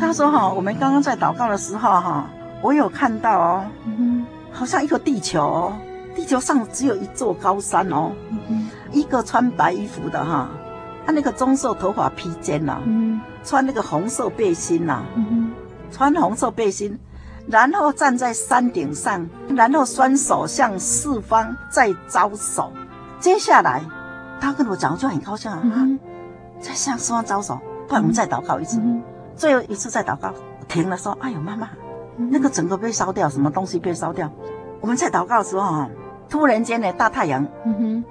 [0.00, 2.28] 他说：“哈，我们刚刚在祷告的时候哈，
[2.62, 3.64] 我有看到哦，
[4.50, 5.72] 好像一个地球，
[6.16, 8.10] 地球上只有一座高山哦，
[8.90, 10.48] 一个穿白衣服的哈。”
[11.06, 15.02] 他那个棕色头发披肩呐，嗯、穿那个红色背心呐，
[15.90, 16.98] 穿红色背心，
[17.46, 22.70] 然后站在山顶上，然后双手向四方在招手。
[23.18, 23.82] 接下来，
[24.40, 25.98] 他跟我讲，我就很高兴啊，嗯、
[26.60, 27.58] 在向四方招手。
[27.88, 29.02] 不然我们再祷告一次，嗯、
[29.34, 30.32] 最后一次再祷告，
[30.68, 31.70] 停了说：“哎呦，妈妈，
[32.18, 34.30] 嗯、那个整个被烧掉，什么东西被烧掉？”
[34.80, 35.90] 我们在祷告的时候啊，
[36.28, 37.44] 突然间呢，大太阳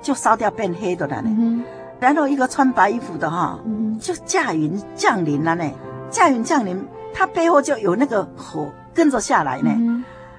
[0.01, 1.63] 就烧掉变黑的了呢。
[1.99, 3.59] 嗯然后一个穿白衣服的哈，
[3.99, 5.69] 就驾云降临了呢。
[6.09, 6.81] 驾云降临，
[7.13, 9.69] 他背后就有那个火跟着下来呢。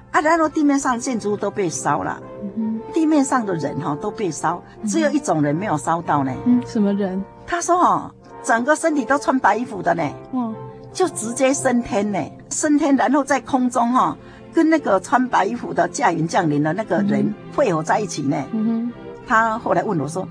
[0.09, 2.19] 啊，然后地面上建筑物都被烧了，
[2.91, 6.33] 地面上的人哈都被烧，只有一种人没有烧到呢。
[6.65, 7.23] 什么人？
[7.45, 10.03] 他说哈，整个身体都穿白衣服的呢。
[10.33, 10.55] 嗯，
[10.91, 14.17] 就直接升天呢，升天，然后在空中哈，
[14.51, 18.35] 跟那个穿白衣服的驾云降临的那个人汇合在一起呢。
[18.51, 18.91] 嗯
[19.27, 20.27] 他后来问我说。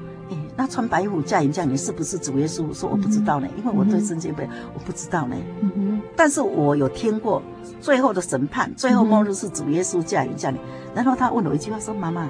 [0.57, 2.73] 那穿白衣服驾云降临是不是主耶稣？
[2.75, 4.43] 说我不知道呢，因为我对圣经不，
[4.75, 5.37] 我不知道呢。
[5.61, 6.01] 嗯哼。
[6.17, 7.43] 但是我有听过
[7.81, 10.61] 最后的审判，最后末日是主耶稣驾云降临。
[10.95, 12.29] 然后他问我一句话说：“妈妈，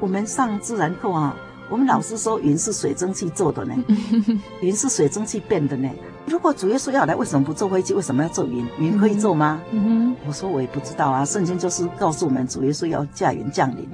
[0.00, 1.36] 我们上自然课啊，
[1.68, 3.74] 我们老师说云是水蒸气做的呢，
[4.60, 5.88] 云是水蒸气变的呢。
[6.26, 7.92] 如果主耶稣要来，为什么不坐飞机？
[7.92, 8.66] 为什么要坐云？
[8.78, 10.16] 云可以坐吗？”嗯哼。
[10.26, 13.88] 我说我也不知道啊，圣经就是告诉我们主耶稣要驾云降临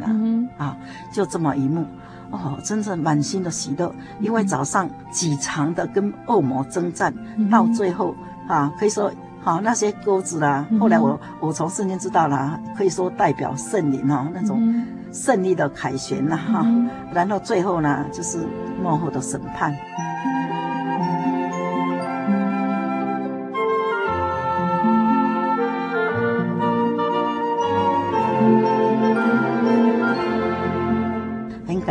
[0.58, 0.76] 啊，啊，
[1.12, 1.84] 就这么一幕。
[2.30, 8.14] 哦，真是满心的喜乐，因为早上几场的跟恶魔征战，嗯、到最后
[8.46, 9.10] 啊，可以说
[9.40, 18.46] 好、啊、那些鸽子啦，后来我我从圣经知道了，可以说代表圣灵哦，那种胜利的凯旋呐哈，嗯、然后最后呢就是
[18.82, 19.74] 幕后的审判。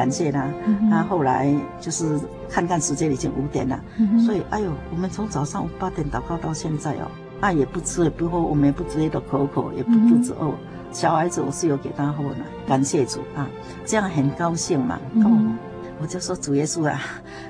[0.08, 0.48] 感谢他，
[0.90, 2.18] 他后来就是
[2.50, 3.78] 看看时间已经五点了，
[4.26, 10.50] 所以哎呦，我们从早上八点祷告到现在哦，那也不吃也不喝，我们也不觉得口渴，也不肚子饿。
[10.94, 13.50] 小孩子我是有给他喝奶，感谢主啊，
[13.86, 14.98] 这样很高兴嘛。
[15.16, 15.38] 哦，
[16.00, 17.02] 我就说主耶稣啊，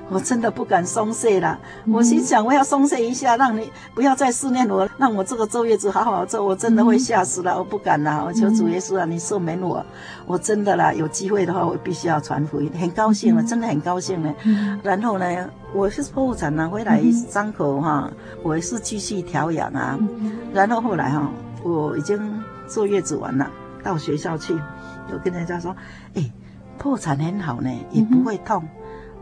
[0.10, 1.60] 我真的不敢松懈了。
[1.92, 6.44] 我心想，我要松懈一下，让你不要再思念我，让我这个坐月子好好做。
[6.46, 8.24] 我真的会吓死了，我不敢了。
[8.26, 9.86] 我求主耶稣啊，你赦免我。
[10.26, 12.72] 我真的啦，有机会的话，我必须要传福音。
[12.80, 14.34] 很高兴了，真的很高兴呢。
[14.82, 18.10] 然后呢，我是剖腹产呢，回来伤口哈，
[18.44, 20.00] 我也是继续调养啊。
[20.54, 21.30] 然后后来哈，
[21.64, 23.52] 我已经坐月子完了，
[23.84, 24.54] 到学校去，
[25.12, 25.76] 我跟人家说，
[26.14, 26.32] 哎。
[26.78, 28.64] 剖产很好呢，也不会痛。
[28.64, 28.70] 嗯、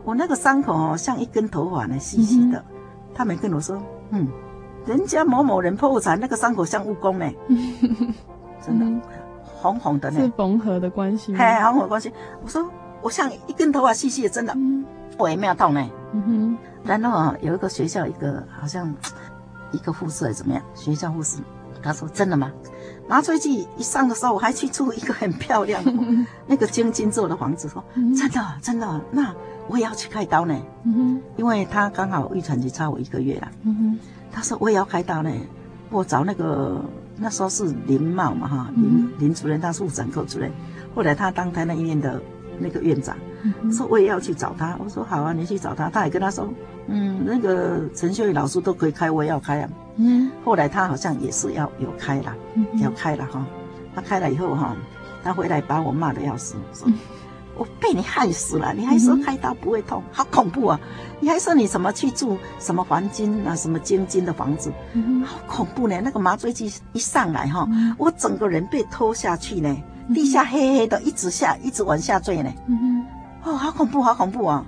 [0.04, 2.58] 我那个伤口哦，像一根头发呢，细细的。
[2.58, 2.74] 嗯、
[3.14, 4.28] 他们跟我说，嗯，
[4.84, 7.30] 人家某某人破产那个伤口像蜈蚣呢，
[8.60, 9.02] 真的，嗯、
[9.60, 10.20] 红红的呢。
[10.20, 11.38] 是缝合的关系吗？
[11.38, 12.12] 嘿，缝合关系。
[12.42, 12.68] 我说
[13.02, 14.84] 我像一根头发细细的，真的，嗯、
[15.18, 15.88] 我也没有痛呢。
[16.12, 16.58] 嗯哼。
[16.84, 18.94] 然后啊，有一个学校，一个好像
[19.72, 20.62] 一个护士怎么样？
[20.74, 21.38] 学校护士，
[21.82, 22.52] 他说真的吗？
[23.08, 25.92] 麻醉剂一上的时候，我还去住一个很漂亮的
[26.46, 27.82] 那个晶晶做的房子，说
[28.16, 29.34] 真的真的，那
[29.68, 30.54] 我也要去开刀呢。
[30.84, 33.48] 嗯因为他刚好预产期差我一个月了。
[34.32, 35.30] 他说我也要开刀呢，
[35.90, 36.84] 我找那个
[37.16, 40.50] 那时候是林茂嘛哈，林林主任他是妇产科主任，
[40.94, 42.20] 后来他当台那医院的
[42.58, 43.16] 那个院长，
[43.72, 44.76] 说我也要去找他。
[44.82, 45.88] 我说好啊，你去找他。
[45.88, 46.48] 他也跟他说，
[46.86, 49.68] 嗯，那个陈秀玉老师都可以开，我也要开啊。
[49.96, 52.34] 嗯，后来他好像也是要有开了，
[52.82, 53.46] 要开了哈。
[53.94, 54.76] 他开了以后哈，
[55.24, 56.86] 他回来把我骂的要死，说
[57.56, 60.78] ：“我被你害死了，你还说开刀不会痛，好恐怖啊！
[61.18, 64.70] 你还说你什么去住什么黄金啊，什么金金的房子，
[65.24, 65.98] 好恐怖呢！
[66.04, 69.74] 那个麻醉剂一上来哈，我整个人被拖下去呢，
[70.14, 72.52] 地下黑黑的，一直下，一直往下坠呢。
[73.42, 74.64] 哦，好恐怖，好恐怖啊！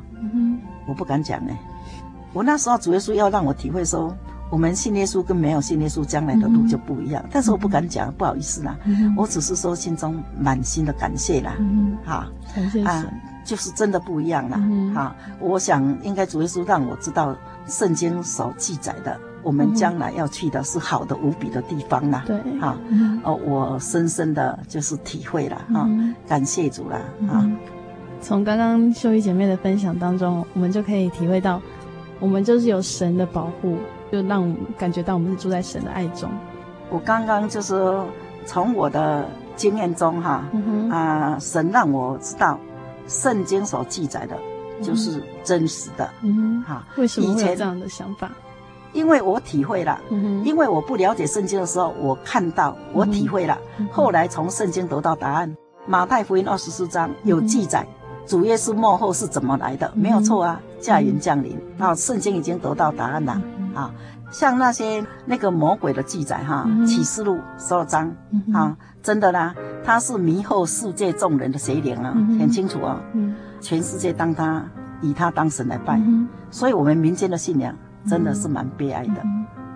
[0.86, 1.52] 我不敢讲呢。
[2.32, 4.14] 我那时候主耶稣要让我体会说。
[4.50, 8.74] 我们信耶稣跟没有信耶稣将来的路就不一样，但是我不敢讲，不好意思啦。
[9.14, 12.26] 我只是说心中满心的感谢啦，嗯哈，
[12.86, 13.04] 啊，
[13.44, 15.14] 就是真的不一样啦，嗯哈。
[15.38, 17.36] 我想应该主耶稣让我知道
[17.66, 22.76] 圣经所记载的，我们将来要去的是好的无比的地方啦，对，哈，
[23.22, 25.88] 哦，我深深的就是体会了，哈，
[26.28, 26.96] 感谢主了，
[27.26, 27.50] 啊。
[28.20, 31.62] 从刚刚秀玉姐妹的分享当中，我们就可以体会到，
[32.20, 33.78] 我们就是有神的保护。
[34.12, 36.30] 就让我们感觉到我们是住在神的爱中。
[36.90, 37.74] 我刚刚就是
[38.44, 39.26] 从我的
[39.56, 42.58] 经验中哈，啊、嗯呃，神让我知道
[43.06, 44.36] 圣经所记载的，
[44.82, 46.10] 就是真实的。
[46.22, 48.30] 嗯哼，哈，为什么会有这样的想法？
[48.92, 53.58] 因为我体会了，嗯，因为我不了解圣经的时候，我看到，我体会了，
[53.92, 55.54] 后来从圣经得到答案。
[55.86, 57.86] 马太福音二十四章有记载，
[58.26, 59.90] 主耶稣末后是怎么来的？
[59.94, 61.58] 嗯、没有错啊，驾云降临。
[61.78, 63.40] 然后圣经已经得到答案了。
[63.74, 63.94] 啊，
[64.30, 68.12] 像那些那个魔鬼的记载哈，《启示录》十二章
[68.52, 73.00] 啊，真的啦，他是迷惑世界众人的邪灵啊，很清楚啊，
[73.60, 74.64] 全世界当他
[75.00, 76.00] 以他当神来拜，
[76.50, 77.74] 所以我们民间的信仰
[78.06, 79.22] 真的是蛮悲哀的。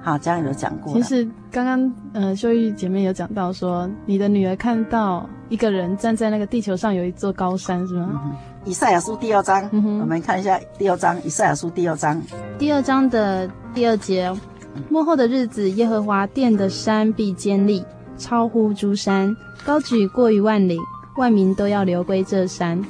[0.03, 0.93] 好，这样有讲过。
[0.95, 8.21] 其实刚刚呃，秀玉姐妹有讲到说，你的女儿看到一个人站在那个地球上有一座高山，是吗？
[8.65, 11.17] 以赛亚书第二章，嗯、我们看一下第二章。
[11.25, 12.21] 以赛亚书第二章，
[12.59, 14.33] 第二章的第二节，
[14.89, 17.85] 幕后的日子，耶和华殿的山必坚立，
[18.19, 19.33] 超乎诸山，
[19.65, 20.79] 高举过于万里，
[21.17, 22.83] 万民都要流归这山。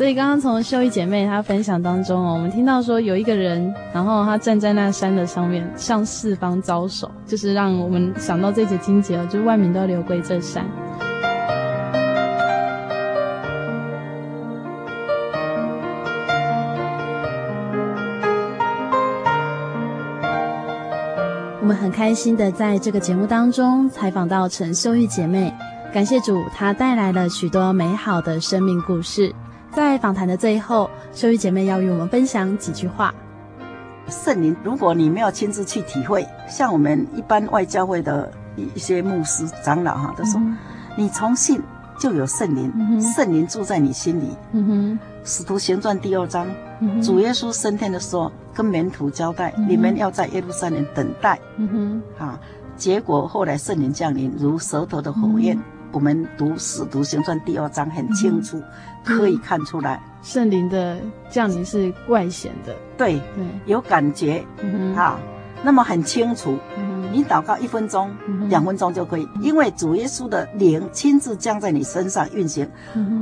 [0.00, 10.64] 所以刚刚从秀玉姐妹她分享当中哦，我们听到说有一个人，然后他站在那山的上面，向四方招手，就是让我们想到这节经节，就是万民都要流归这山。
[21.60, 25.52] 我们很开心的在这个节目当中采访到陈秀玉姐妹，
[25.92, 29.30] 感谢主，她带来了许多美好的生命故事。
[29.72, 33.14] 在访谈的最后，秀玉姐妹要与我们分享几句话。
[34.08, 40.56] 圣灵，如果你没有亲自去体会，像我们一般外教会的一些牧师长老哈，都说、嗯、
[40.96, 41.62] 你从信
[41.98, 44.36] 就有圣灵，圣灵住在你心里。
[44.52, 46.46] 嗯哼，使徒行传第二章，
[46.80, 48.30] 嗯、主耶稣升天的时候。
[48.52, 51.38] 跟门徒交代，嗯、你们要在耶路撒冷等待。
[51.56, 52.38] 嗯哼，啊，
[52.76, 55.56] 结果后来圣灵降临，如舌头的火焰。
[55.90, 58.64] 嗯、我们读《使徒行传》第二章很清楚，嗯、
[59.04, 62.74] 可以看出来，圣灵的降临是怪显的。
[62.96, 64.44] 对，对，有感觉。
[64.62, 65.20] 嗯哼，啊，
[65.62, 66.58] 那么很清楚。
[67.12, 72.68] 你祷告一分钟、嗯、两分钟就可以，因为主耶稣的灵亲自降在你身上运行。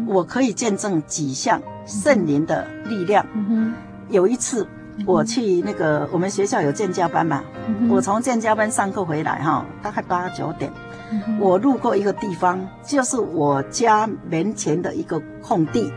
[0.06, 3.26] 我可以见证几项圣灵的力量。
[3.32, 3.74] 嗯哼，
[4.10, 4.66] 有一次。
[5.06, 7.42] 我去那个我们学校有建教班嘛，
[7.88, 10.70] 我从建教班上课回来哈，大概八九点，
[11.38, 15.92] 我路过一个地方，就是我家门前的一个空地，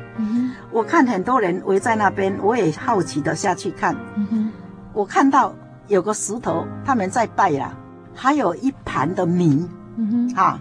[0.71, 3.95] 我看很多人围在那边，我也好奇的下去看，
[4.93, 5.53] 我看到
[5.87, 7.73] 有个石头，他们在拜啦，
[8.13, 9.67] 还有一盘的米，
[10.35, 10.59] 啊，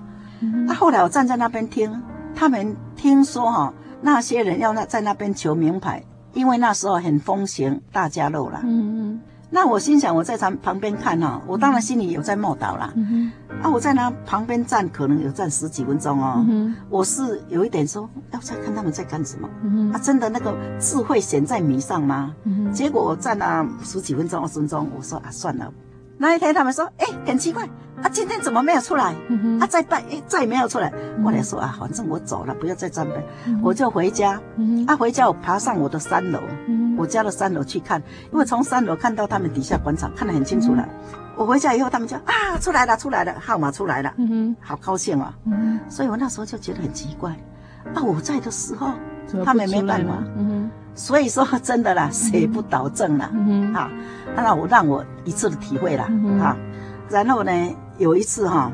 [0.67, 2.03] 那后来我站在那边听，
[2.35, 3.73] 他们听说哈。
[4.03, 8.61] 那些人要那在那边求名牌，因为那时候很风行大家乐啦。
[8.65, 9.21] 嗯嗯。
[9.53, 12.93] 那我心想，我在旁旁边看哈，我当然心里有在默祷啦。
[12.95, 16.45] 嗯啊，我在那旁边站，可能有站十几分钟哦。
[16.49, 16.75] 嗯。
[16.89, 19.51] 我是有一点说，要再看他们在干什么。
[19.65, 19.93] 嗯。
[19.93, 22.33] 啊，真的那个智慧显在迷上吗？
[22.45, 22.73] 嗯。
[22.73, 25.73] 结果我站了十几分钟、二十分钟，我说啊，算了。
[26.21, 27.67] 那一天他们说，哎，很奇怪。
[28.03, 29.15] 啊，今天怎么没有出来？
[29.59, 30.93] 啊，再拜，哎，再也没有出来。
[31.25, 33.27] 我来说啊，反正我走了，不要再站呗，
[33.63, 34.39] 我就回家。
[34.87, 36.41] 啊，回家我爬上我的三楼，
[36.99, 38.03] 我家的三楼去看，
[38.33, 40.87] 因为从三楼看到他们底下广场，看得很清楚了。
[41.37, 44.13] 我回家以后，他们就啊，出来了，出来了，号码出来了，
[44.61, 45.35] 好高兴啊。
[45.89, 47.31] 所以我那时候就觉得很奇怪，
[47.95, 48.93] 啊，我在的时候，
[49.45, 50.23] 他们没办法。
[50.95, 53.25] 所以说真的啦，谁不导正了？
[53.73, 53.91] 啊，
[54.37, 56.05] 那我让我一次的体会了
[56.43, 56.57] 啊。
[57.09, 57.53] 然后呢，
[57.97, 58.71] 有一次哈，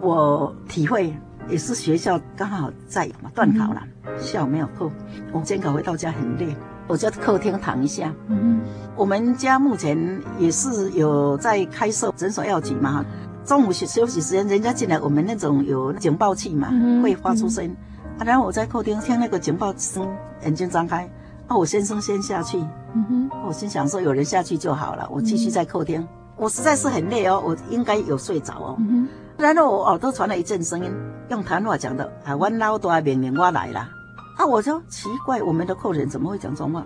[0.00, 1.14] 我体会
[1.48, 3.82] 也是学校刚好在嘛断考了，
[4.18, 4.90] 下午没有课，
[5.32, 6.54] 我监考回到家很累，
[6.86, 8.12] 我就在客厅躺一下。
[8.26, 8.60] 嗯，
[8.94, 13.04] 我们家目前也是有在开设诊所药局嘛，
[13.44, 16.68] 中午休休息时间，人家进来，我们那种有警报器嘛，
[17.02, 17.74] 会发出声。
[18.20, 20.06] 啊，然后我在客厅听那个警报声，
[20.42, 21.08] 眼睛张开，
[21.46, 22.58] 啊，我先生先下去。
[22.92, 26.06] 嗯哼，我心想说有人下去就好了，我继续在客厅。
[26.36, 28.76] 我实在是很累哦，我应该有睡着哦。
[28.78, 29.08] 嗯、
[29.38, 30.92] 然后我耳朵传来一阵声音，
[31.30, 33.88] 用台湾话讲的：“啊，我老大命令我来啦。”
[34.36, 36.84] 啊，我说奇怪，我们的客人怎么会讲这种话？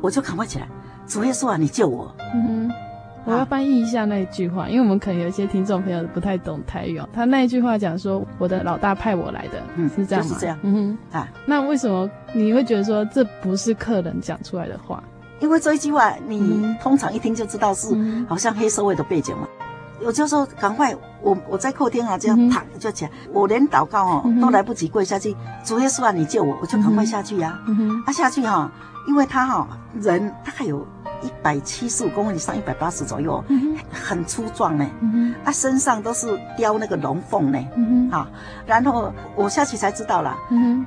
[0.00, 0.68] 我就赶快起来，
[1.08, 2.14] 主耶稣啊，你救我！
[2.32, 2.72] 嗯哼，
[3.26, 7.08] 我要翻译一下那一句话，啊、因为我们可能有一些听众朋友不太懂台语哦。
[7.12, 10.28] 他那一句话讲说：“我的老大派我来的。”嗯，是这样吗？
[10.28, 10.56] 就是这样。
[10.62, 15.02] 嗯哼，啊，那为什么你会觉得说这不是客人讲出来的话？
[15.40, 17.88] 因为这一句话，你通常一听就知道是
[18.28, 19.48] 好像黑社会的背景嘛。
[20.04, 27.58] 我就说赶快，我我在客厅啊，这样躺就起来，我连祷告哦都来不及跪下去，主耶稣啊，你救我，我就赶快下去呀。
[28.06, 28.70] 啊下去哈，
[29.08, 29.66] 因为他哈
[30.00, 30.86] 人大概有
[31.26, 33.42] 一百七十五公分以上，一百八十左右，
[33.90, 34.86] 很粗壮呢。
[35.44, 37.58] 他身上都是雕那个龙凤呢。
[37.74, 38.28] 嗯啊，
[38.66, 40.36] 然后我下去才知道了，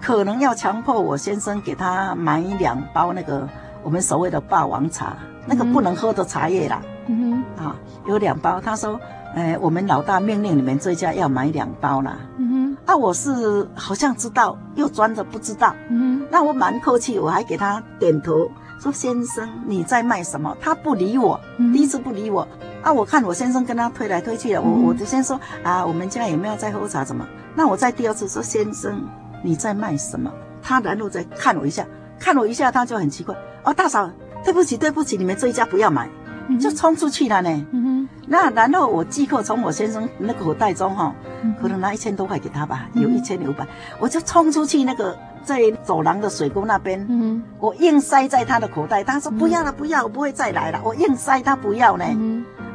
[0.02, 3.48] 可能要强迫我先生给他买两包那个。
[3.82, 5.16] 我们所谓的霸王茶，
[5.46, 7.76] 那个不能喝的茶叶啦，嗯哼，啊，
[8.06, 8.60] 有两包。
[8.60, 9.00] 他说，
[9.34, 12.78] 哎，我们老大命令你们这家要买两包啦，嗯哼。
[12.86, 16.28] 啊，我是好像知道，又装着不知道，嗯哼。
[16.30, 20.56] 那我蛮客气，我还给他点头，说先生你在卖什么？
[20.62, 21.40] 他不理我，
[21.74, 22.48] 第一次不理我。
[22.82, 27.04] 啊，我看我先生跟他推来推去的，我我就先说啊，我们家有没有在喝茶？
[27.04, 27.28] 怎么？
[27.56, 29.04] 那我再第二次说先生
[29.44, 30.32] 你在卖什么？
[30.62, 31.86] 他然后再看我一下，
[32.18, 33.36] 看我一下，他就很奇怪。
[33.64, 34.10] 哦，大嫂，
[34.46, 36.10] 对不起，对不起，你们这一家不要买，
[36.58, 37.50] 就冲出去了呢。
[37.72, 38.10] 嗯哼。
[38.32, 41.14] 那然后我即刻从我先生那个口袋中哈，
[41.60, 43.68] 可能拿一千多块给他吧，有一千五百，
[44.00, 49.04] 我就冲出去那个在走廊的水沟那边，嗯，我硬塞在他的口袋。
[49.04, 50.80] 他说不要了，不要，我不会再来了。
[50.84, 52.06] 我硬塞他不要呢。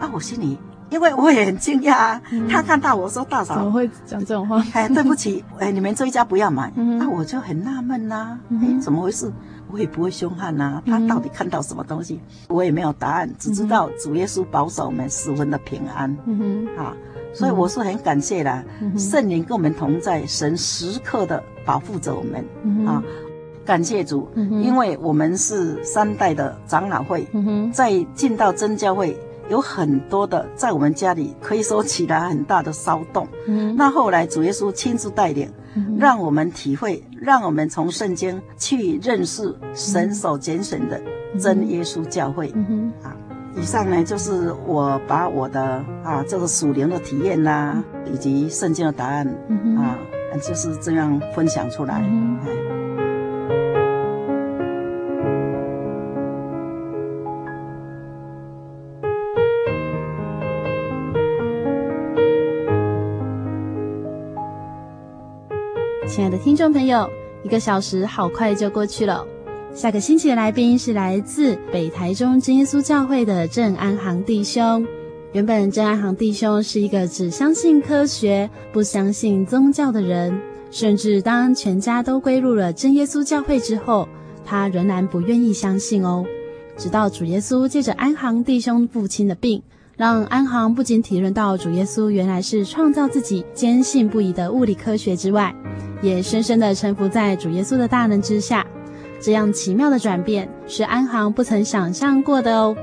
[0.00, 0.58] 啊，我心里
[0.90, 4.62] 因为我也很惊讶啊，他看到我说大嫂怎么会讲这种话？
[4.72, 6.72] 哎，对不起，哎，你们这一家不要买。
[6.98, 9.30] 那我就很纳闷呐，哎，怎么回事？
[9.70, 12.20] 我也不会凶悍呐，他到底看到什么东西？
[12.48, 16.16] 我也没有答案，只知道主耶稣保守我们十分的平安。
[16.26, 16.38] 嗯
[16.76, 16.94] 哼，啊，
[17.34, 18.62] 所以我是很感谢啦，
[18.96, 22.86] 圣灵跟我们同在，神时刻的保护着我们。
[22.86, 23.02] 啊，
[23.64, 24.28] 感谢主，
[24.62, 27.26] 因为我们是三代的长老会，
[27.72, 29.18] 在进到真教会，
[29.48, 33.26] 有很多的在我们家里可以说起来很大的骚动。
[33.76, 35.50] 那后来主耶稣亲自带领。
[35.98, 41.02] 让我们体会，让我们从圣经去认识神所拣选的
[41.36, 42.46] 真耶稣教会。
[43.02, 43.10] 啊，
[43.56, 49.26] 以上呢就是我把我的啊这个属灵的体验呐、啊，以及圣经的答案
[49.76, 49.98] 啊，
[50.40, 52.00] 就是这样分享出来。
[66.14, 67.10] 亲爱的听众朋友，
[67.42, 69.26] 一个小时好快就过去了。
[69.74, 74.86] 下个星期的来宾是来自北台中真耶稣教会的郑安行弟兄。
[75.32, 80.40] 原本郑安行弟兄是一个只相信科学、不相信宗教的人，
[80.70, 84.08] 甚至当全家都归入了真耶稣教会之后，
[84.46, 86.24] 他仍然不愿意相信哦。
[86.76, 89.60] 直到主耶稣借着安航弟兄父亲的病，
[89.96, 95.52] 让安航不仅体认到主耶稣原来是创造自己坚信不疑的物理科学之外，
[96.04, 98.64] 也深深地臣服在主耶稣的大能之下。
[99.20, 102.76] 这样奇妙的转变是安航不曾想象过的哦。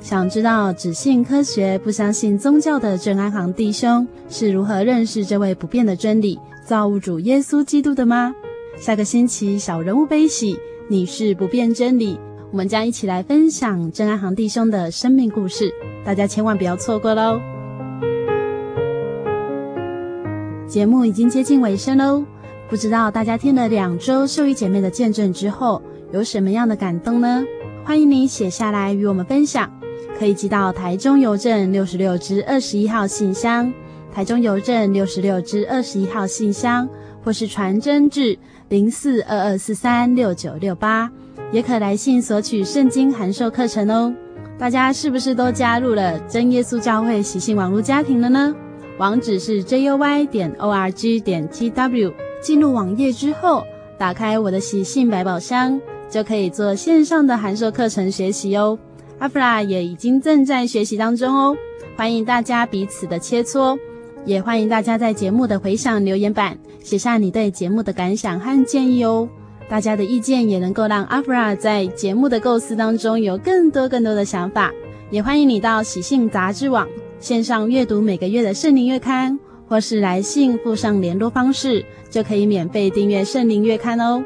[0.00, 8.34] 想知道只信科学不相信宗教的郑安航弟兄是如何认识这位不变的真理造物主耶稣基督的吗？
[8.76, 10.58] 下个星期小人物悲喜，
[10.88, 12.18] 你是不变真理。
[12.50, 15.72] 我们将一起来分享郑安航弟兄的生命故事，
[16.04, 17.40] 大家千万不要错过喽！
[20.66, 22.24] 节目已经接近尾声喽，
[22.68, 25.80] 不知道大家听了两周秀姨姐妹的见证之后，
[26.12, 27.44] 有什么样的感动呢？
[27.84, 29.70] 欢迎你写下来与我们分享，
[30.18, 33.72] 可以寄到台中邮政六十六支二十一号信箱，
[34.12, 36.88] 台中邮政六十六支二十一号信箱，
[37.22, 38.36] 或是传真至
[38.70, 41.10] 零四二二四三六九六八。
[41.52, 44.12] 也可来信索取圣经函授课程哦。
[44.58, 48.52] 大家是不是都加入了真耶稣教会喜信网络家庭了呢？
[48.98, 52.12] 网址是 juy 点 org 点 tw。
[52.44, 53.64] 进入网页之后，
[53.96, 55.80] 打开我的喜信百宝箱，
[56.10, 58.78] 就可以做线上的函授课程学习哦。
[59.18, 61.56] 阿弗拉也已经正在学习当中哦。
[61.96, 63.78] 欢迎大家彼此的切磋，
[64.26, 69.26] 也欢迎大家在节目的回响留言板写下你对节目的感想和建议哦。
[69.66, 74.70] 大家的意见也能够让阿弗拉在节目的构思当中有更多更多的想法，
[75.10, 76.86] 也欢迎你到喜信杂志网
[77.18, 79.38] 线上阅读每个月的圣灵月刊，
[79.68, 84.22] 或是来信附上联络方式，就可以免费订阅圣灵月刊哦。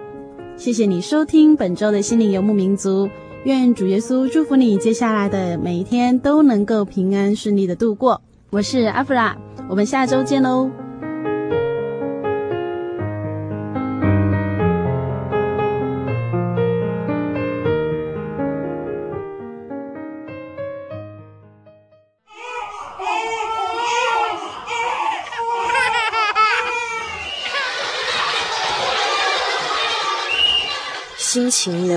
[0.57, 3.09] 谢谢你收听本周的心灵游牧民族，
[3.45, 8.21] 愿主耶稣祝福你接下来的每一天都能够平安顺利的度过。
[8.51, 9.37] 我是阿弗拉，
[9.69, 10.88] 我们下周见喽。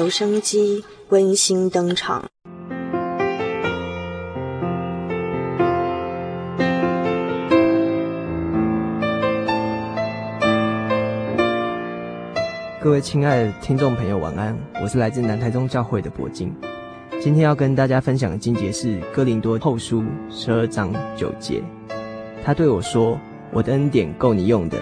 [0.01, 2.25] 留声机温馨登场。
[12.81, 14.57] 各位亲爱的听众朋友，晚安！
[14.81, 16.51] 我是来自南台中教会的柏金，
[17.19, 21.61] 今天要跟大家分享的经节是《哥林多后书》十二章九节。
[22.43, 23.19] 他对我说
[23.53, 24.79] ：“我的恩典够你用的，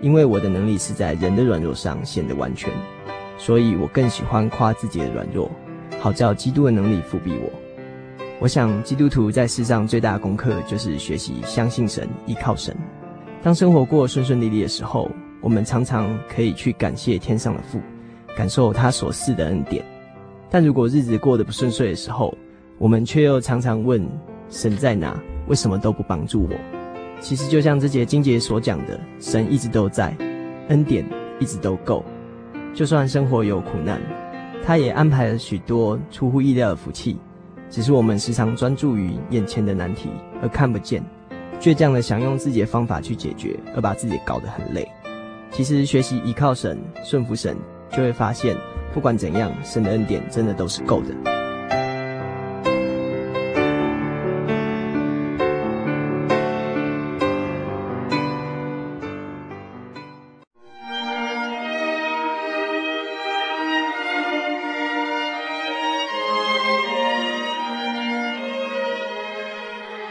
[0.00, 2.72] 因为我的能力是在人的软弱上显得完全。”
[3.40, 5.50] 所以我更喜欢夸自己的软弱，
[5.98, 7.50] 好叫基督的能力覆庇我。
[8.38, 12.76] 我想基督徒在世上最大的功课就是学习相信神、依靠神。
[13.42, 15.10] 当生活过顺顺利利的时候，
[15.40, 17.80] 我们常常可以去感谢天上的父，
[18.36, 19.82] 感受他所赐的恩典。
[20.50, 22.36] 但如果日子过得不顺遂的时候，
[22.76, 24.06] 我们却又常常问
[24.50, 25.18] 神在哪？
[25.46, 26.56] 为什么都不帮助我？
[27.20, 30.14] 其实就像这节经节所讲的，神一直都在，
[30.68, 31.04] 恩典
[31.38, 32.04] 一直都够。
[32.72, 34.00] 就算生活有苦难，
[34.64, 37.18] 他也安排了许多出乎意料的福气，
[37.68, 40.08] 只是我们时常专注于眼前的难题
[40.40, 41.02] 而看不见，
[41.60, 44.88] 倔强的想用自己的方法去解决，而把自己搞得很累。
[45.50, 47.56] 其实学习依靠神、顺服神，
[47.90, 48.56] 就会发现，
[48.94, 51.39] 不管怎样，神的恩典真的都是够的。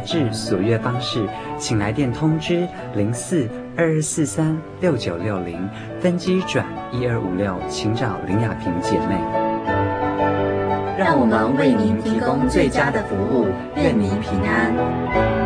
[0.00, 1.28] 杂志索阅方式，
[1.58, 3.46] 请来电通知零四
[3.76, 5.68] 二二四三六九六零，
[6.00, 9.20] 分机转一二五六，请找林雅萍姐妹。
[10.96, 15.39] 让我们为您提供最佳的服务，愿您平安。